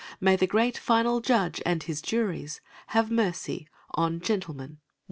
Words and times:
May 0.19 0.35
the 0.35 0.47
great 0.47 0.79
Final 0.79 1.19
Judge 1.21 1.61
and 1.63 1.83
His 1.83 2.01
juries 2.01 2.59
Have 2.87 3.11
mercy 3.11 3.67
on 3.91 4.19
"Gentleman, 4.19 4.79
One"! 4.79 4.79